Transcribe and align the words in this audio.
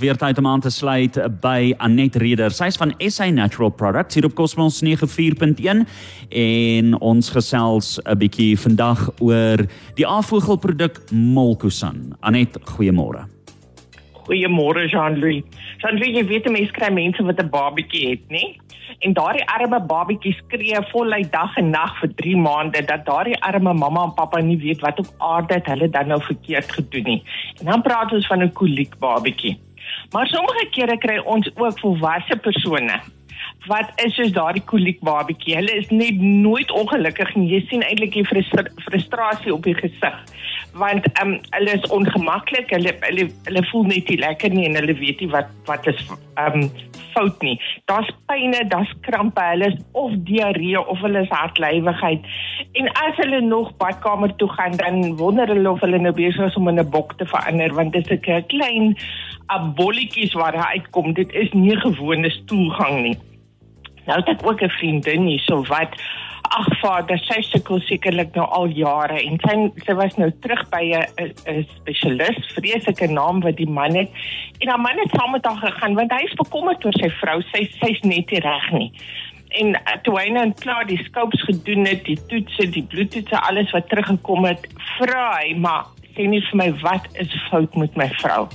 weer 0.00 0.16
tyd 0.16 0.38
om 0.38 0.46
aan 0.46 0.62
te 0.64 0.70
sluit 0.72 1.16
by 1.42 1.74
Anet 1.78 2.16
Reder. 2.16 2.52
Sy's 2.54 2.78
van 2.80 2.94
SA 2.96 3.28
Natural 3.30 3.70
Products 3.70 4.16
hier 4.16 4.24
op 4.24 4.34
Cosmos 4.38 4.80
94.1 4.80 5.82
en 6.28 6.94
ons 7.00 7.30
gesels 7.30 7.98
'n 8.04 8.18
bietjie 8.18 8.56
vandag 8.58 9.10
oor 9.20 9.66
die 9.94 10.06
afvoegelproduk 10.06 11.00
Molkusan. 11.12 12.16
Anet, 12.20 12.56
goeiemôre. 12.64 13.28
Goeiemôre 14.24 14.88
Jean-Louis. 14.88 15.44
Jean-Louis, 15.78 16.16
jy 16.16 16.24
weet 16.26 16.50
mense 16.50 16.72
kry 16.72 16.90
mense 16.92 17.22
wat 17.22 17.40
'n 17.40 17.50
babatjie 17.50 18.10
het, 18.10 18.24
nê? 18.28 18.56
En 18.98 19.12
daardie 19.12 19.46
arme 19.46 19.80
babatjie 19.86 20.32
skree 20.32 20.80
voluit 20.90 21.32
dag 21.32 21.56
en 21.56 21.70
nag 21.70 21.98
vir 22.00 22.14
3 22.14 22.36
maande 22.36 22.84
dat 22.84 23.04
daardie 23.04 23.40
arme 23.42 23.72
mamma 23.72 24.04
en 24.04 24.14
pappa 24.14 24.40
nie 24.40 24.58
weet 24.58 24.80
wat 24.80 24.98
op 24.98 25.08
aarde 25.18 25.54
het 25.54 25.66
hulle 25.66 25.88
dan 25.88 26.06
nou 26.08 26.22
verkeerd 26.22 26.72
gedoen 26.72 27.04
nie. 27.04 27.22
En 27.58 27.66
dan 27.66 27.82
praat 27.82 28.12
ons 28.12 28.26
van 28.26 28.42
'n 28.42 28.52
koliek 28.52 28.98
babatjie. 28.98 29.58
Maar 30.10 30.26
sommige 30.26 30.66
kere 30.70 30.98
kry 30.98 31.18
ons 31.18 31.50
ook 31.54 31.78
volwasse 31.78 32.36
persone 32.36 33.00
wat 33.66 33.92
is 34.04 34.14
soos 34.14 34.32
daardie 34.32 34.64
koliek 34.64 35.00
babatjie. 35.00 35.56
Hulle 35.56 35.74
is 35.76 35.88
net 35.90 36.20
nooit 36.20 36.70
ongelukkig 36.70 37.34
nie. 37.36 37.48
Jy 37.54 37.60
sien 37.68 37.82
eintlik 37.82 38.12
die 38.12 38.26
frustrasie 38.86 39.54
op 39.54 39.62
die 39.68 39.74
gesig 39.74 40.16
want 40.72 41.06
ehm 41.12 41.32
um, 41.32 41.40
hulle 41.50 41.72
is 41.74 41.86
ongemaklik. 41.90 42.70
Hulle 42.70 42.94
hulle 43.00 43.26
hulle 43.44 43.62
voel 43.70 43.88
net 43.90 44.08
nie 44.08 44.18
lekker 44.20 44.54
nie 44.54 44.68
en 44.68 44.78
hulle 44.78 44.94
weet 45.00 45.20
nie 45.20 45.30
wat 45.32 45.50
wat 45.66 45.86
is 45.90 45.98
ehm 46.10 46.60
um, 46.62 46.70
fout 47.10 47.42
nie. 47.42 47.56
Daar's 47.90 48.10
pyne, 48.30 48.60
daar's 48.70 48.92
krampe, 49.06 49.42
hulle 49.42 49.72
is 49.72 49.78
of 49.98 50.12
diarree 50.28 50.78
of 50.78 51.00
hulle 51.02 51.24
is 51.24 51.32
hartlywigheid. 51.34 52.28
En 52.78 52.92
as 52.92 53.16
hulle 53.18 53.40
nog 53.40 53.72
badkamer 53.82 54.36
toe 54.36 54.48
gaan, 54.48 54.76
dan 54.78 55.16
wonder 55.16 55.50
hulle 55.50 55.70
of 55.70 55.82
hulle 55.82 55.98
nou 55.98 56.14
besig 56.14 56.46
is 56.46 56.56
om 56.56 56.68
in 56.68 56.78
'n 56.78 56.90
bok 56.90 57.16
te 57.18 57.26
verander 57.26 57.74
want 57.74 57.92
dit 57.92 58.10
is 58.10 58.20
'n 58.28 58.46
klein 58.46 58.96
abolletjies 59.46 60.32
waar 60.32 60.54
hy 60.54 60.78
uitkom. 60.78 61.12
Dit 61.12 61.32
is 61.32 61.52
nie 61.52 61.76
gewone 61.76 62.30
stoelgang 62.30 63.02
nie. 63.02 63.18
Nou 64.10 64.18
het 64.18 64.28
ek 64.34 64.46
ook 64.46 64.62
'n 64.62 64.76
vriendin 64.80 65.26
hier 65.26 65.42
so 65.46 65.62
wat 65.70 65.94
ag 66.50 66.68
vader, 66.80 67.18
sy 67.18 67.42
sukkel 67.46 67.78
sekerlik 67.86 68.34
nou 68.34 68.46
al 68.46 68.66
jare 68.74 69.20
en 69.22 69.38
sy 69.44 69.84
sy 69.86 69.94
was 69.94 70.16
nou 70.18 70.30
terug 70.42 70.62
by 70.72 70.82
'n 70.82 71.30
'n 71.46 71.66
spesialis, 71.76 72.38
vreeslike 72.56 73.06
naam 73.06 73.40
wat 73.40 73.56
die 73.56 73.70
man 73.70 73.94
het. 73.94 74.10
En 74.58 74.68
haar 74.68 74.80
man 74.80 74.98
het 74.98 75.10
saam 75.14 75.30
met 75.30 75.44
haar 75.44 75.56
gegaan 75.56 75.94
want 75.94 76.12
hy 76.12 76.24
is 76.24 76.34
bekommerd 76.34 76.84
oor 76.84 76.92
sy 76.92 77.10
vrou. 77.10 77.42
Sy 77.52 77.70
sy's 77.78 78.00
net 78.00 78.30
nie 78.30 78.40
reg 78.40 78.70
nie. 78.70 78.92
En 79.48 79.68
uh, 79.68 79.96
toe 80.02 80.18
hy 80.18 80.28
nou 80.30 80.52
klaar 80.58 80.86
die 80.86 81.02
scopes 81.04 81.42
gedoen 81.42 81.86
het, 81.86 82.04
die 82.04 82.18
toetse, 82.26 82.70
die 82.70 82.82
bloedtoetse, 82.82 83.40
alles 83.40 83.70
wat 83.70 83.88
teruggekom 83.88 84.44
het, 84.44 84.66
vra 84.98 85.38
hy 85.38 85.54
maar 85.54 85.86
sê 86.16 86.26
nie 86.26 86.42
vir 86.50 86.56
my 86.56 86.70
wat 86.82 87.06
is 87.12 87.30
fout 87.50 87.76
met 87.76 87.96
my 87.96 88.08
vrou? 88.08 88.48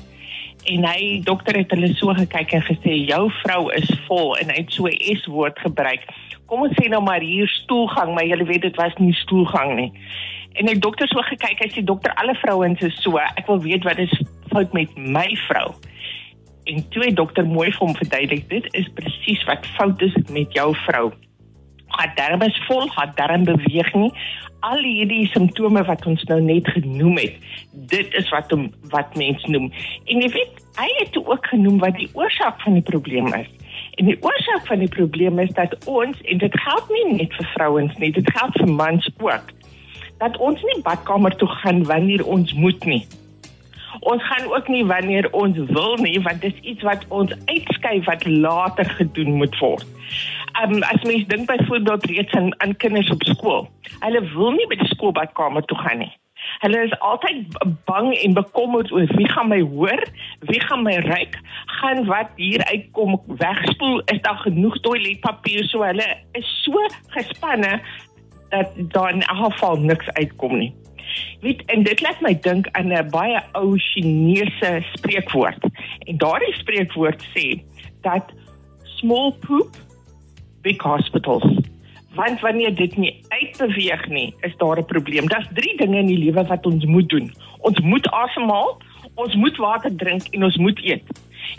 En 0.65 0.85
hy 0.87 1.21
dokter 1.23 1.57
het 1.59 1.71
hulle 1.73 1.91
so 1.93 2.13
gekyk 2.17 2.53
en 2.57 2.63
gesê 2.65 2.95
jou 3.05 3.25
vrou 3.43 3.61
is 3.77 3.89
vol 4.07 4.33
en 4.41 4.49
hy 4.49 4.61
het 4.63 4.73
so 4.73 4.87
'n 4.89 5.17
S 5.17 5.25
woord 5.25 5.59
gebruik. 5.59 6.05
Kom 6.45 6.61
ons 6.61 6.77
sê 6.77 6.89
nou 6.89 7.01
maar 7.01 7.21
hier 7.21 7.47
stoelgang, 7.47 8.13
maar 8.13 8.25
jy 8.25 8.45
weet 8.45 8.61
dit 8.61 8.75
was 8.75 8.93
nie 8.97 9.13
stoelgang 9.13 9.75
nie. 9.75 9.91
En 10.53 10.65
die 10.65 10.79
dokter 10.79 11.07
so 11.07 11.21
gekyk, 11.21 11.59
hy 11.59 11.69
sê 11.69 11.83
dokter 11.83 12.13
alle 12.15 12.35
vrouens 12.35 12.81
is 12.81 13.01
so. 13.01 13.17
Ek 13.17 13.47
wil 13.47 13.59
weet 13.61 13.83
wat 13.83 13.97
is 13.97 14.21
fout 14.51 14.73
met 14.73 14.89
my 14.97 15.27
vrou. 15.47 15.73
En 16.63 16.89
toe 16.89 17.03
het 17.03 17.15
dokter 17.15 17.45
mooi 17.45 17.71
vir 17.71 17.87
hom 17.87 17.95
verduidelik, 17.95 18.49
dit 18.49 18.73
is 18.73 18.87
presies 18.93 19.43
wat 19.45 19.67
fout 19.77 20.01
is 20.01 20.15
met 20.29 20.53
jou 20.53 20.75
vrou. 20.87 21.11
Haar 21.95 22.11
darm 22.15 22.41
is 22.43 22.57
vol, 22.67 22.89
haar 22.95 23.13
darm 23.15 23.45
beweeg 23.47 23.93
nie 23.95 24.11
al 24.65 24.81
hierdie 24.81 25.25
simptome 25.29 25.83
wat 25.85 26.05
ons 26.09 26.23
nou 26.29 26.39
net 26.43 26.67
genoem 26.73 27.19
het, 27.21 27.35
dit 27.91 28.15
is 28.19 28.29
wat 28.33 28.51
hom 28.53 28.69
wat 28.93 29.13
mens 29.19 29.43
noem. 29.51 29.67
En 30.09 30.23
jy 30.23 30.29
weet, 30.33 30.63
hy 30.79 30.87
het 30.99 31.19
ook 31.21 31.51
genoem 31.51 31.77
wat 31.83 31.97
die 31.99 32.09
oorsaak 32.17 32.61
van 32.63 32.79
die 32.79 32.85
probleem 32.87 33.29
is. 33.37 33.51
En 33.99 34.09
die 34.09 34.17
oorsaak 34.23 34.65
van 34.69 34.81
die 34.83 34.91
probleem 34.91 35.39
is 35.43 35.53
dat 35.59 35.75
ons 35.91 36.21
en 36.23 36.41
dit 36.41 36.57
geld 36.65 36.95
nie 36.95 37.05
net 37.19 37.37
vir 37.37 37.51
vrouens 37.53 38.01
nie, 38.01 38.11
dit 38.15 38.31
geld 38.37 38.57
vir 38.61 38.73
mans 38.79 39.09
ook. 39.19 39.53
Dat 40.23 40.37
ons 40.37 40.61
nie 40.63 40.81
badkamer 40.83 41.35
toe 41.39 41.49
gaan 41.61 41.83
wanneer 41.91 42.25
ons 42.25 42.53
moet 42.53 42.85
nie. 42.89 43.03
Ons 43.99 44.23
gaan 44.27 44.47
ook 44.51 44.67
nie 44.67 44.85
wanneer 44.85 45.27
ons 45.31 45.57
wil 45.71 45.95
nie, 46.03 46.19
want 46.21 46.41
dit 46.41 46.53
is 46.53 46.71
iets 46.75 46.83
wat 46.83 47.05
ons 47.09 47.31
uitskuif 47.45 48.05
wat 48.05 48.25
later 48.27 48.89
gedoen 48.99 49.37
moet 49.41 49.59
word 49.59 49.85
um, 50.63 50.83
as 50.83 51.01
mens 51.03 51.27
dink 51.27 51.47
byvoorbeeld 51.47 52.05
reeds 52.05 52.33
aan, 52.33 52.59
aan 52.61 52.75
kinders 52.75 53.09
op 53.09 53.23
skool. 53.23 53.67
Hulle 53.99 54.21
wil 54.33 54.51
nie 54.55 54.67
by 54.69 54.77
die 54.79 54.93
skoolbadkamer 54.93 55.65
toe 55.69 55.77
gaan 55.77 56.01
nie. 56.03 56.13
Hulle 56.61 56.83
is 56.85 56.93
altyd 57.03 57.57
bang 57.89 58.11
en 58.13 58.35
bekommerd 58.37 58.91
oor 58.93 59.07
wie 59.17 59.27
gaan 59.31 59.49
my 59.49 59.61
hoor, 59.61 60.03
wie 60.51 60.61
gaan 60.61 60.83
my 60.85 60.95
ryk, 61.07 61.39
gaan 61.79 62.05
wat 62.09 62.31
hier 62.39 62.63
uitkom 62.69 63.17
wegspoel, 63.41 64.01
is 64.13 64.21
daar 64.27 64.39
genoeg 64.43 64.77
toiletpapier 64.85 65.65
so 65.71 65.83
hulle 65.83 66.05
is 66.37 66.51
so 66.63 66.85
gespanne 67.17 67.79
dat 68.53 68.75
daar 68.93 69.11
in 69.11 69.25
elk 69.25 69.53
geval 69.53 69.81
niks 69.89 70.11
uitkom 70.19 70.57
nie. 70.61 70.73
Weet 71.41 71.65
en 71.65 71.83
dit 71.83 72.01
laat 72.01 72.21
my 72.21 72.33
dink 72.41 72.67
aan 72.71 72.93
'n 72.93 73.09
baie 73.09 73.39
ou 73.51 73.77
Chinese 73.77 74.83
spreekwoord. 74.93 75.63
En 75.99 76.17
daardie 76.17 76.53
spreekwoord 76.53 77.23
sê 77.35 77.63
dat 78.01 78.33
small 78.83 79.31
poop 79.31 79.75
big 80.61 80.81
hospitals. 80.81 81.45
Want 82.15 82.39
wanneer 82.39 82.75
dit 82.75 82.97
nie 82.97 83.23
uitbeweeg 83.27 84.07
nie, 84.07 84.33
is 84.39 84.57
daar 84.57 84.77
'n 84.77 84.85
probleem. 84.85 85.27
Daar's 85.27 85.47
drie 85.53 85.77
dinge 85.77 85.97
in 85.97 86.05
die 86.05 86.17
lewe 86.17 86.43
wat 86.45 86.65
ons 86.65 86.85
moet 86.85 87.09
doen. 87.09 87.33
Ons 87.59 87.79
moet 87.79 88.09
asemhaal, 88.09 88.81
ons 89.15 89.35
moet 89.35 89.57
water 89.57 89.95
drink 89.95 90.23
en 90.31 90.43
ons 90.43 90.57
moet 90.57 90.79
eet. 90.83 91.03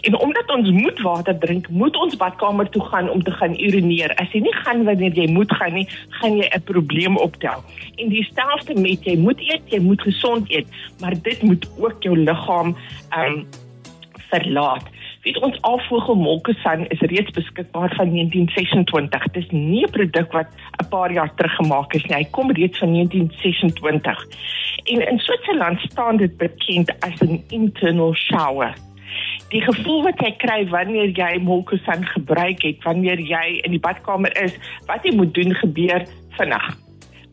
En 0.06 0.18
omdat 0.18 0.50
ons 0.50 0.70
moet 0.70 1.00
water 1.00 1.38
drink, 1.38 1.68
moet 1.68 1.96
ons 1.96 2.16
badkamer 2.16 2.68
toe 2.68 2.82
gaan 2.84 3.10
om 3.10 3.22
te 3.22 3.30
gaan 3.30 3.60
urineer. 3.60 4.14
As 4.14 4.32
jy 4.32 4.40
nie 4.40 4.54
gaan 4.54 4.84
wanneer 4.84 5.12
jy 5.12 5.26
moet 5.32 5.52
gaan 5.52 5.72
nie, 5.72 5.88
gaan 6.08 6.36
jy 6.36 6.48
'n 6.54 6.62
probleem 6.62 7.16
optel. 7.16 7.64
En 7.96 8.08
dieselfde 8.08 8.80
met 8.80 9.04
jy 9.04 9.16
moet 9.16 9.40
eet, 9.40 9.62
jy 9.70 9.80
moet 9.80 10.02
gesond 10.02 10.50
eet, 10.50 10.66
maar 11.00 11.14
dit 11.22 11.42
moet 11.42 11.68
ook 11.78 12.02
jou 12.02 12.18
liggaam 12.18 12.76
ehm 13.10 13.32
um, 13.32 13.46
verlaat. 14.30 14.86
Weet 15.26 15.40
ons 15.42 15.60
afvogelmolkesan 15.66 16.86
is 16.94 17.00
reeds 17.00 17.30
beskikbaar 17.34 17.94
van 17.98 18.10
1926. 18.14 19.24
Dis 19.34 19.48
nie 19.50 19.82
'n 19.82 19.90
produk 19.90 20.32
wat 20.32 20.46
'n 20.82 20.88
paar 20.88 21.12
jaar 21.12 21.34
terug 21.34 21.54
gemaak 21.54 21.94
is 21.94 22.04
nie. 22.04 22.16
Hy 22.16 22.26
kom 22.30 22.52
reeds 22.52 22.78
van 22.78 22.92
1926. 22.92 24.26
En 24.84 25.08
in 25.08 25.18
Switserland 25.18 25.80
staan 25.80 26.16
dit 26.16 26.36
bekend 26.36 27.00
as 27.00 27.20
'n 27.20 27.44
internal 27.48 28.14
shower. 28.14 28.74
Die 29.52 29.62
gevoel 29.62 30.02
wat 30.08 30.18
jy 30.24 30.32
kry 30.42 30.58
wanneer 30.72 31.12
jy 31.14 31.36
molkesan 31.42 32.02
gebruik 32.16 32.64
het, 32.66 32.82
wanneer 32.82 33.20
jy 33.22 33.60
in 33.62 33.76
die 33.76 33.82
badkamer 33.82 34.34
is, 34.42 34.56
wat 34.90 35.06
jy 35.06 35.14
moet 35.14 35.34
doen 35.34 35.54
gebeur 35.62 36.06
vinnig. 36.38 36.66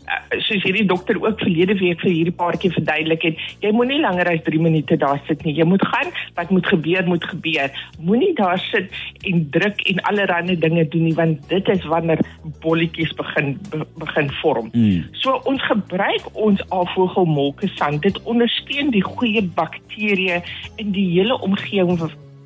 Eh, 0.04 0.40
soos 0.44 0.64
hierdie 0.66 0.86
dokter 0.86 1.16
ook 1.22 1.40
verlede 1.40 1.76
week 1.80 2.02
vir 2.04 2.12
hierdie 2.12 2.36
paartjie 2.36 2.72
verduidelik 2.74 3.24
het, 3.24 3.44
jy 3.64 3.72
moenie 3.76 4.02
langer 4.04 4.28
as 4.34 4.42
3 4.44 4.60
minute 4.60 4.98
daar 5.00 5.22
sit 5.28 5.44
nie. 5.48 5.54
Jy 5.56 5.68
moet 5.70 5.86
gaan, 5.88 6.12
wat 6.36 6.52
moet 6.52 6.68
gebeur, 6.68 7.08
moet 7.08 7.24
gebeur. 7.32 7.72
Moenie 8.00 8.34
daar 8.36 8.60
sit 8.60 8.92
en 9.30 9.46
druk 9.56 9.80
en 9.88 10.02
allerlei 10.12 10.58
dinge 10.60 10.88
doen 10.92 11.08
nie 11.08 11.16
want 11.16 11.48
dit 11.50 11.70
is 11.70 11.86
wanneer 11.88 12.20
bolletjies 12.66 13.14
begin 13.20 13.56
be, 13.72 13.86
begin 14.04 14.32
vorm. 14.42 14.70
Mm. 14.74 15.06
So 15.24 15.40
ons 15.50 15.64
gebruik 15.70 16.28
ons 16.34 16.64
afvogelmolke 16.70 17.70
sand. 17.78 18.04
Dit 18.04 18.20
ondersteun 18.24 18.92
die 18.92 19.06
goeie 19.06 19.44
bakterieë 19.56 20.42
in 20.84 20.92
die 20.92 21.08
hele 21.16 21.40
omgewing 21.40 22.02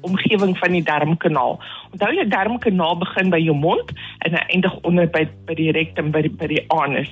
omgewing 0.08 0.56
van 0.58 0.76
die 0.76 0.84
darmkanaal. 0.84 1.58
Onthou 1.92 2.12
jy 2.16 2.28
darmkanaal 2.32 2.98
begin 3.04 3.34
by 3.34 3.42
jou 3.44 3.56
mond 3.58 3.92
en 4.28 4.40
eindig 4.48 4.80
onder 4.88 5.10
by 5.12 5.26
by 5.48 5.58
die 5.60 5.72
rektum 5.76 6.12
by 6.16 6.26
by 6.40 6.50
die 6.52 6.64
anus. 6.76 7.12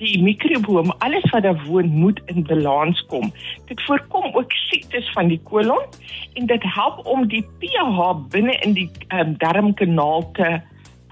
Die 0.00 0.18
mikrobiom, 0.22 0.90
alles 1.06 1.26
wat 1.30 1.44
daar 1.46 1.60
woon, 1.68 1.92
moet 1.94 2.18
in 2.26 2.42
balans 2.48 2.98
kom. 3.06 3.30
Dit 3.68 3.82
voorkom 3.86 4.32
ook 4.34 4.52
siektes 4.52 5.10
van 5.14 5.30
die 5.30 5.40
kolon 5.46 5.84
en 6.34 6.48
dit 6.50 6.64
help 6.74 7.04
om 7.06 7.28
die 7.30 7.44
pH 7.62 8.08
binne 8.34 8.56
in 8.66 8.74
die 8.74 8.88
um, 9.14 9.36
darmkanaal 9.38 10.30
te 10.34 10.48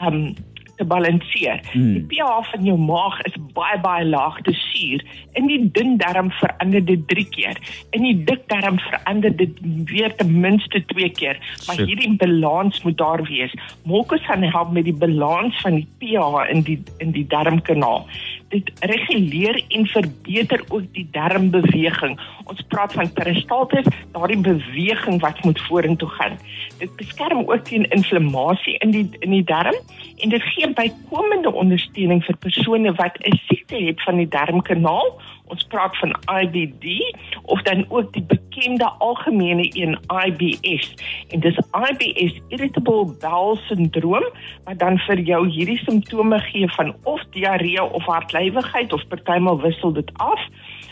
um, 0.02 0.34
te 0.82 0.88
balanseer. 0.88 1.62
Hmm. 1.72 1.94
Die 1.94 2.04
pH 2.10 2.50
van 2.50 2.66
jou 2.66 2.76
maag 2.78 3.20
is 3.28 3.38
baie 3.56 3.78
baie 3.82 4.04
laag 4.08 4.40
te 4.46 4.54
suur. 4.58 5.04
In 5.38 5.48
die 5.50 5.60
dun 5.76 5.96
darm 6.02 6.30
verander 6.40 6.84
dit 6.90 7.06
3 7.14 7.26
keer. 7.36 7.60
In 7.96 8.06
die 8.06 8.16
dik 8.28 8.44
darm 8.52 8.80
verander 8.88 9.36
dit 9.36 9.62
weer 9.90 10.14
ten 10.18 10.34
minste 10.40 10.82
2 10.94 11.10
keer. 11.20 11.40
Maar 11.66 11.78
Shit. 11.78 11.86
hierdie 11.86 12.16
balans 12.16 12.82
moet 12.82 12.98
daar 12.98 13.22
wees. 13.30 13.54
Molkos 13.88 14.24
gaan 14.26 14.42
help 14.42 14.72
met 14.72 14.84
die 14.90 14.98
balans 15.04 15.60
van 15.62 15.80
die 15.80 15.88
pH 15.98 16.50
in 16.50 16.62
die 16.66 16.78
in 16.98 17.14
die 17.14 17.26
darmkanaal 17.26 18.06
dit 18.52 18.70
reguleer 18.80 19.58
en 19.68 19.86
verbeter 19.86 20.64
ook 20.68 20.84
die 20.92 21.06
darmbeweging. 21.12 22.18
Ons 22.44 22.60
praat 22.68 22.92
van 22.92 23.12
peristaltis, 23.16 23.88
daardie 24.12 24.40
beweging 24.44 25.20
wat 25.24 25.40
moet 25.44 25.60
vorentoe 25.68 26.08
gaan. 26.18 26.38
Dit 26.78 26.96
beskerm 27.00 27.44
ook 27.46 27.64
teen 27.68 27.88
inflammasie 27.90 28.76
in 28.84 28.92
die 28.92 29.06
in 29.24 29.30
die 29.30 29.44
darm 29.48 29.76
en 30.22 30.34
dit 30.34 30.42
gee 30.54 30.68
bykomende 30.76 31.52
ondersteuning 31.64 32.24
vir 32.24 32.36
persone 32.44 32.92
wat 33.00 33.16
'n 33.24 33.40
siekte 33.48 33.84
het 33.84 34.02
van 34.02 34.16
die 34.16 34.28
darmkanaal 34.28 35.16
Ons 35.52 35.64
praat 35.68 35.96
van 35.98 36.14
IBD 36.42 37.16
of 37.42 37.62
dan 37.62 37.84
ook 37.88 38.12
die 38.12 38.24
bekende 38.52 38.84
algemene 38.98 39.70
een 39.72 39.98
IBS. 40.26 40.94
En 41.28 41.40
dis 41.40 41.58
IBS 41.90 42.40
irritable 42.48 43.04
bowel 43.20 43.56
syndroom 43.56 44.24
wat 44.64 44.78
dan 44.78 44.98
vir 44.98 45.20
jou 45.20 45.48
hierdie 45.48 45.78
simptome 45.84 46.38
gee 46.38 46.68
van 46.76 46.94
of 47.02 47.20
diarree 47.30 47.82
of 47.82 48.04
hartlywigheid 48.04 48.92
of 48.92 49.06
partymal 49.08 49.60
wissel 49.60 49.92
dit 49.92 50.10
af. 50.14 50.40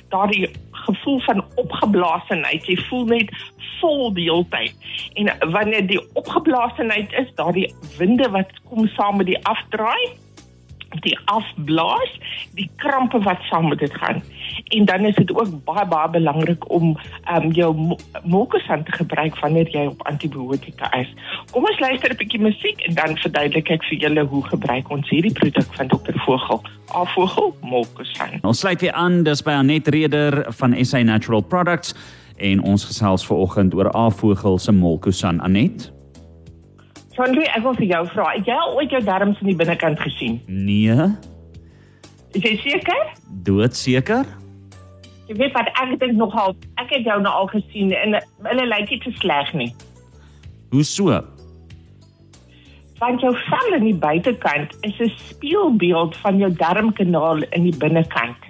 Daardie 0.09 0.49
gevoel 0.71 1.21
van 1.21 1.45
opgeblaasenheid, 1.55 2.67
jy 2.67 2.77
voel 2.89 3.05
net 3.05 3.31
vol 3.81 4.13
die 4.15 4.31
hele 4.31 4.47
tyd. 4.51 4.75
En 5.15 5.51
wanneer 5.53 5.87
die 5.87 6.01
opgeblaasenheid 6.15 7.13
is, 7.13 7.29
daardie 7.35 7.69
winde 7.99 8.29
wat 8.31 8.51
kom 8.69 8.89
saam 8.97 9.17
met 9.17 9.27
die 9.27 9.39
afdraai, 9.47 10.11
die 10.99 11.19
afblaas, 11.25 12.13
die 12.59 12.71
krampe 12.77 13.21
wat 13.23 13.43
saam 13.49 13.69
met 13.69 13.79
dit 13.79 13.95
gaan. 13.95 14.23
En 14.65 14.85
dan 14.85 15.05
is 15.05 15.15
dit 15.15 15.31
ook 15.35 15.65
baie 15.65 15.87
baie 15.87 16.11
belangrik 16.11 16.71
om 16.71 16.99
ehm 17.25 17.45
um, 17.45 17.53
jou 17.53 17.97
mokosan 18.25 18.85
te 18.85 18.93
gebruik 18.93 19.39
wanneer 19.39 19.71
jy 19.71 19.87
op 19.87 20.03
antibiotika 20.07 20.93
is. 20.99 21.15
Kom 21.51 21.65
ons 21.65 21.79
luister 21.79 22.11
'n 22.11 22.17
bietjie 22.17 22.41
musiek 22.41 22.81
en 22.81 22.95
dan 22.95 23.17
verduidelik 23.17 23.71
ek 23.71 23.85
vir 23.85 23.99
julle 23.99 24.25
hoe 24.25 24.45
gebruik 24.45 24.91
ons 24.91 25.09
hierdie 25.09 25.33
produk 25.33 25.75
van 25.75 25.89
Dr. 25.89 26.19
Vogel. 26.27 26.63
Afvogel 26.87 27.57
mokosan. 27.63 28.39
Ons 28.43 28.59
sluit 28.59 28.81
weer 28.81 28.93
aan 28.93 29.23
dis 29.23 29.43
by 29.43 29.51
Anet 29.51 29.89
Reder 29.89 30.45
van 30.53 30.85
SA 30.85 31.03
Natural 31.03 31.41
Products 31.41 31.95
en 32.37 32.63
ons 32.63 32.85
gesels 32.85 33.27
vanoggend 33.27 33.75
oor 33.75 33.91
Afvogel 33.91 34.59
se 34.59 34.73
mokosan 34.73 35.41
Anet. 35.41 36.00
Sandri, 37.21 37.43
ek 37.53 37.61
wil 37.67 37.75
vir 37.77 37.85
jou 37.85 37.99
vra, 38.15 38.31
het 38.33 38.47
jy 38.49 38.55
al 38.57 38.79
ooit 38.79 38.93
jou 38.95 39.01
darmes 39.05 39.41
aan 39.43 39.51
die 39.51 39.59
binnekant 39.61 39.99
gesien? 40.01 40.39
Nee. 40.49 41.09
Is 42.33 42.47
jy 42.47 42.53
seker? 42.63 43.11
Doodseker? 43.45 44.25
Jy 45.29 45.37
weet 45.37 45.53
wat 45.53 45.69
ek 45.83 45.93
dink 46.01 46.17
nogal, 46.17 46.57
ek 46.81 46.95
het 46.97 47.05
jou 47.05 47.19
nou 47.21 47.35
al 47.43 47.51
gesien 47.53 47.93
en 47.93 48.17
hulle 48.47 48.65
lyk 48.71 48.89
nie 48.95 49.01
te 49.05 49.13
sleg 49.19 49.53
nie. 49.53 49.69
Hoe 50.73 50.87
so? 50.87 51.21
Want 53.03 53.21
jou 53.21 53.35
vel 53.37 53.77
aan 53.77 53.85
die 53.85 54.01
buitekant 54.01 54.73
is 54.89 54.97
'n 54.97 55.13
spieelbeeld 55.29 56.17
van 56.25 56.41
jou 56.41 56.49
darmkanaal 56.49 57.45
in 57.53 57.69
die 57.69 57.77
binnekant. 57.77 58.49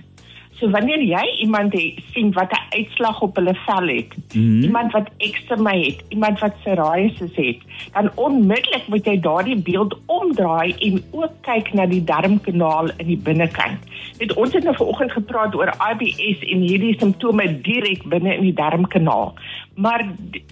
So 0.61 0.69
wanneer 0.69 1.01
jy 1.01 1.23
iemand 1.41 1.73
het, 1.73 2.01
sien 2.13 2.33
wat 2.37 2.53
'n 2.53 2.77
uitslag 2.77 3.21
op 3.21 3.37
hulle 3.37 3.55
vel 3.55 3.87
het, 3.89 4.11
mm 4.17 4.43
-hmm. 4.43 4.63
iemand 4.63 4.93
wat 4.93 5.09
eksema 5.17 5.71
het, 5.71 6.05
iemand 6.09 6.39
wat 6.39 6.59
psoriasis 6.61 7.35
het, 7.35 7.59
dan 7.93 8.11
onmiddellik 8.15 8.87
moet 8.87 9.05
jy 9.05 9.21
daardie 9.21 9.57
beeld 9.57 9.97
omdraai 10.07 10.75
en 10.79 11.03
ook 11.11 11.33
kyk 11.41 11.73
na 11.73 11.87
die 11.87 12.05
darmkanaal 12.05 12.91
in 12.97 13.07
die 13.07 13.17
binnekant. 13.17 13.79
Net 14.19 14.35
ons 14.35 14.53
het 14.53 14.65
nou 14.65 14.77
vanoggend 14.77 15.13
gepraat 15.13 15.55
oor 15.55 15.73
IBS 15.91 16.45
en 16.53 16.61
hierdie 16.61 16.99
simptome 16.99 17.61
direk 17.61 18.05
binne 18.05 18.35
in 18.35 18.43
die 18.43 18.55
darmkanaal. 18.55 19.35
Maar 19.75 20.05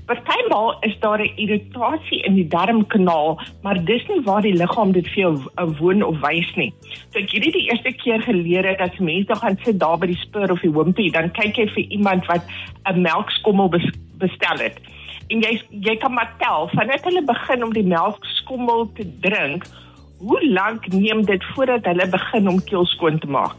partymal 0.06 0.76
is 0.80 0.98
daar 1.00 1.20
'n 1.20 1.32
irritasie 1.36 2.22
in 2.22 2.34
die 2.34 2.46
darmkanaal, 2.48 3.40
maar 3.62 3.84
dis 3.84 4.06
nie 4.06 4.20
waar 4.22 4.42
die 4.42 4.56
liggaam 4.56 4.92
dit 4.92 5.08
vir 5.08 5.20
jou 5.22 5.40
woon 5.78 6.02
of 6.02 6.20
wys 6.20 6.54
nie. 6.54 6.72
So 7.10 7.18
ek 7.18 7.30
hierdie 7.30 7.52
die 7.52 7.70
eerste 7.70 7.92
keer 7.92 8.22
geleer 8.22 8.66
het 8.66 8.78
dat 8.78 8.98
mense 8.98 9.34
gaan 9.34 9.58
sit 9.64 9.80
daar 9.80 9.98
by 9.98 10.06
die 10.06 10.22
spur 10.22 10.50
of 10.50 10.60
die 10.60 10.70
wimpie, 10.70 11.10
dan 11.10 11.30
kyk 11.30 11.56
jy 11.56 11.68
vir 11.68 11.84
iemand 11.90 12.26
wat 12.26 12.42
'n 12.86 13.00
melkskommel 13.00 13.68
bestel 14.18 14.58
het. 14.58 14.78
En 15.28 15.40
jy 15.40 15.60
jy 15.70 15.96
kan 15.96 16.12
maar 16.12 16.32
tel 16.38 16.68
vanaf 16.68 17.04
hulle 17.04 17.24
begin 17.24 17.64
om 17.64 17.72
die 17.72 17.86
melkskommel 17.86 18.92
te 18.94 19.04
drink, 19.20 19.66
hoe 20.18 20.48
lank 20.48 20.86
neem 20.92 21.24
dit 21.24 21.44
voordat 21.44 21.84
hulle 21.84 22.08
begin 22.08 22.48
om 22.48 22.64
keel 22.64 22.86
skoon 22.86 23.18
te 23.18 23.26
maak? 23.26 23.56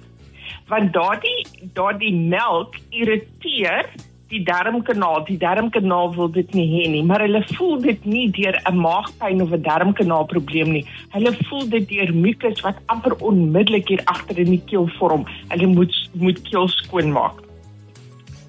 Want 0.67 0.93
daardie 0.93 1.45
daardie 1.73 2.15
melk 2.15 2.75
irriteer 2.89 3.85
die 4.29 4.43
darmkanaal, 4.45 5.23
die 5.25 5.37
darmkanaal 5.41 6.13
wil 6.15 6.29
dit 6.31 6.53
nie 6.53 6.67
hê 6.69 6.85
nie, 6.91 7.01
maar 7.05 7.23
hulle 7.25 7.41
voel 7.55 7.79
dit 7.81 8.05
nie 8.05 8.27
deur 8.31 8.55
'n 8.69 8.77
maagpyn 8.77 9.41
of 9.41 9.51
'n 9.51 9.61
darmkanaal 9.61 10.25
probleem 10.25 10.71
nie. 10.71 10.85
Hulle 11.09 11.33
voel 11.49 11.69
dit 11.69 11.89
deur 11.89 12.13
mucus 12.13 12.61
wat 12.61 12.77
amper 12.85 13.15
onmiddellik 13.15 13.87
hier 13.87 14.01
agter 14.05 14.37
in 14.37 14.51
die 14.51 14.63
keel 14.65 14.87
vorm. 14.99 15.25
Hulle 15.49 15.67
moet 15.67 15.95
moet 16.13 16.41
keel 16.41 16.67
skoon 16.67 17.11
maak. 17.11 17.41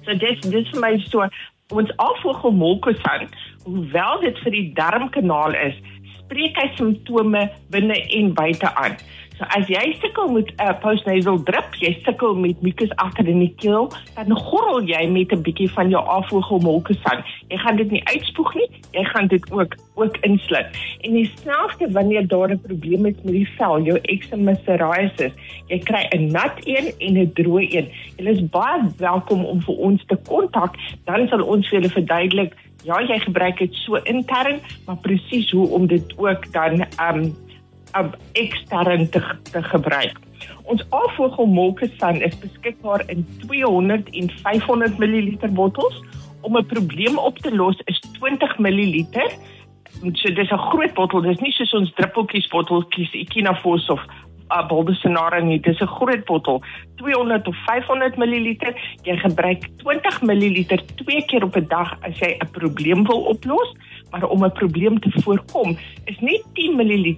So 0.05 0.13
dis 0.13 0.39
dis 0.41 0.69
vir 0.69 0.79
my 0.79 0.97
so 1.09 1.27
ons 1.69 1.91
afvoergemolkosan, 1.95 3.29
hoewel 3.63 4.19
dit 4.21 4.37
vir 4.43 4.51
die 4.51 4.73
darmkanaal 4.73 5.55
is, 5.55 5.75
spreek 6.19 6.57
hy 6.57 6.67
simptome 6.75 7.49
binne 7.71 7.97
en 8.17 8.33
buite 8.33 8.75
aan. 8.75 8.97
So 9.41 9.47
as 9.57 9.65
jy 9.65 9.95
sukkel 9.97 10.27
met 10.29 10.49
'n 10.53 10.61
uh, 10.61 10.73
postnasal 10.83 11.39
drip, 11.43 11.73
jy 11.81 11.97
sukkel 12.05 12.35
met 12.37 12.61
mucus 12.61 12.91
agter 13.01 13.25
in 13.27 13.39
die 13.41 13.53
keel, 13.57 13.89
dan 14.13 14.37
gorrel 14.37 14.85
jy 14.85 15.07
met 15.09 15.33
'n 15.33 15.41
bietjie 15.41 15.69
van 15.73 15.89
jou 15.89 16.03
afvoergemolkosan. 16.05 17.25
Jy 17.49 17.57
gaan 17.57 17.75
dit 17.75 17.89
nie 17.91 18.03
uitspoeg 18.05 18.53
nie, 18.53 18.69
jy 18.91 19.03
gaan 19.03 19.27
dit 19.27 19.51
ook 19.51 19.73
ook 19.95 20.17
insluk. 20.21 20.67
En 21.01 21.13
dieselfde 21.13 21.91
wanneer 21.91 22.27
daar 22.27 22.53
'n 22.53 22.61
probleem 22.61 23.05
is 23.05 23.17
met 23.23 23.33
die 23.33 23.49
vel, 23.57 23.81
jou 23.81 23.97
eczema 24.01 24.53
psoriasis, 24.53 25.33
jy 25.67 25.79
kry 25.79 26.05
'n 26.13 26.31
nat 26.31 26.61
een 26.63 26.93
en 26.99 27.17
'n 27.17 27.31
droë 27.33 27.65
een. 27.73 27.87
Jy 28.17 28.29
is 28.29 28.49
baie 28.49 28.93
welkom 28.97 29.45
om 29.45 29.61
vir 29.61 29.75
ons 29.75 30.05
te 30.05 30.17
kontak, 30.29 30.75
dan 31.05 31.27
sal 31.27 31.41
ons 31.41 31.67
vir 31.69 31.81
julle 31.81 31.93
verduidelik 31.93 32.53
Ja, 32.83 32.97
jy 33.01 33.19
gebruik 33.19 33.57
dit 33.57 33.73
so 33.73 33.95
intern, 33.95 34.59
maar 34.85 34.97
presies 34.97 35.51
hoe 35.51 35.69
om 35.69 35.87
dit 35.87 36.17
ook 36.17 36.51
dan 36.51 36.85
um 36.97 37.35
um, 37.97 38.11
ekstern 38.31 39.09
te, 39.09 39.21
te 39.51 39.63
gebruik. 39.63 40.19
Ons 40.63 40.83
afvoergelmolkesan 40.89 42.21
is 42.21 42.37
beskikbaar 42.39 43.03
in 43.09 43.25
200 43.45 44.09
en 44.09 44.29
500 44.43 44.97
ml 44.97 45.53
bottels. 45.53 46.03
Om 46.41 46.57
'n 46.57 46.65
probleem 46.65 47.17
op 47.17 47.37
te 47.37 47.55
los 47.55 47.81
is 47.85 47.99
20 48.19 48.57
ml. 48.57 49.05
So 50.13 50.33
dis 50.33 50.51
'n 50.51 50.57
groot 50.57 50.93
bottel, 50.93 51.21
dis 51.21 51.39
nie 51.39 51.51
soos 51.51 51.73
ons 51.73 51.93
druppeltjies 51.93 52.47
botteltjies 52.47 53.13
Ekinafos 53.13 53.89
of 53.89 53.99
uh, 54.51 54.67
Boldesenara 54.67 55.39
nie. 55.39 55.59
Dis 55.59 55.79
'n 55.79 55.87
groot 55.87 56.25
bottel, 56.25 56.61
200 56.95 57.47
of 57.47 57.55
500 57.65 58.17
ml. 58.17 58.55
Jy 59.03 59.17
gebruik 59.17 59.69
20 59.77 60.21
ml 60.21 60.65
twee 60.95 61.25
keer 61.25 61.43
op 61.43 61.55
'n 61.55 61.67
dag 61.67 61.97
as 62.01 62.19
jy 62.19 62.37
'n 62.39 62.49
probleem 62.51 63.05
wil 63.05 63.21
oplos, 63.33 63.75
maar 64.11 64.23
om 64.23 64.43
'n 64.43 64.51
probleem 64.51 64.99
te 64.99 65.11
voorkom, 65.21 65.77
is 66.05 66.19
net 66.19 66.43
10 66.53 66.75
ml 66.75 67.15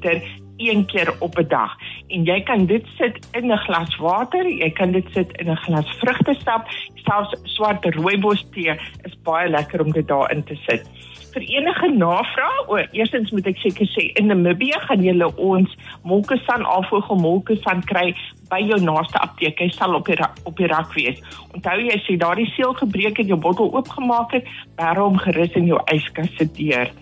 een 0.58 0.86
keer 0.86 1.16
op 1.20 1.38
'n 1.38 1.48
dag. 1.48 1.72
En 2.08 2.24
jy 2.24 2.42
kan 2.42 2.66
dit 2.66 2.86
sit 2.98 3.28
in 3.32 3.52
'n 3.52 3.58
glas 3.58 3.98
water, 3.98 4.50
jy 4.50 4.70
kan 4.70 4.92
dit 4.92 5.06
sit 5.12 5.32
in 5.38 5.50
'n 5.50 5.56
glas 5.56 5.90
vrugtesap, 5.98 6.68
selfs 6.96 7.36
swart 7.44 7.86
rooibos 7.86 8.46
tee 8.52 8.72
is 9.04 9.16
baie 9.24 9.50
lekker 9.50 9.82
om 9.82 9.92
dit 9.92 10.08
daarin 10.08 10.44
te 10.44 10.56
sit. 10.56 10.88
Vir 11.34 11.42
enige 11.42 11.88
navraag, 11.88 12.68
o, 12.68 12.78
eerstens 12.92 13.32
moet 13.32 13.48
ek 13.48 13.58
seker 13.58 13.88
sê 13.90 14.12
in 14.20 14.28
Namibië 14.30 14.80
gaan 14.86 15.02
jy 15.04 15.16
ons 15.36 15.72
Molkesan 16.04 16.66
afvoegel 16.66 17.16
Molkesan 17.16 17.82
kry 17.90 18.16
by 18.50 18.60
jou 18.62 18.78
naaste 18.82 19.18
apteek. 19.18 19.60
Hy 19.60 19.70
sal 19.70 19.96
op 19.96 20.06
die 20.06 20.18
op 20.44 20.58
die 20.58 20.68
rak 20.68 20.94
wees. 20.94 21.18
Onthou 21.54 21.80
jy 21.80 21.98
sê 22.06 22.18
daardie 22.18 22.52
seël 22.54 22.74
gebreek 22.74 23.20
en 23.20 23.28
jou 23.28 23.40
bottel 23.40 23.74
oopgemaak 23.74 24.32
het, 24.32 24.46
bær 24.76 25.02
hom 25.02 25.18
gerus 25.18 25.58
in 25.58 25.66
jou 25.66 25.82
yskas 25.94 26.30
se 26.38 26.46
deur. 26.54 26.94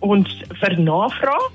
Ons 0.00 0.42
vir 0.60 0.78
navraag 0.80 1.50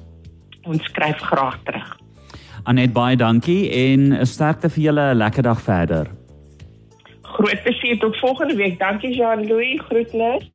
ons 0.63 0.83
skryf 0.89 1.19
graag 1.19 1.59
terug. 1.67 1.99
Anet 2.63 2.93
baie 2.95 3.15
dankie 3.19 3.69
en 3.69 4.13
'n 4.13 4.25
sterkte 4.25 4.69
vir 4.69 4.83
julle 4.83 5.11
'n 5.11 5.17
lekker 5.17 5.43
dag 5.43 5.61
verder. 5.61 6.07
Groot 7.21 7.63
plesier 7.63 7.99
tot 7.99 8.17
volgende 8.17 8.55
week. 8.55 8.79
Dankie 8.79 9.15
Jean-Louis. 9.15 9.81
Groetnis. 9.89 10.53